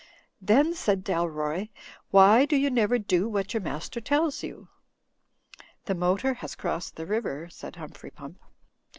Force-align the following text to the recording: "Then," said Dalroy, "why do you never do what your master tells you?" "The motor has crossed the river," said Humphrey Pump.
"Then," 0.41 0.73
said 0.73 1.03
Dalroy, 1.03 1.69
"why 2.09 2.45
do 2.45 2.55
you 2.55 2.71
never 2.71 2.97
do 2.97 3.29
what 3.29 3.53
your 3.53 3.61
master 3.61 4.01
tells 4.01 4.41
you?" 4.41 4.67
"The 5.85 5.93
motor 5.93 6.33
has 6.33 6.55
crossed 6.55 6.95
the 6.95 7.05
river," 7.05 7.49
said 7.51 7.75
Humphrey 7.75 8.09
Pump. 8.09 8.39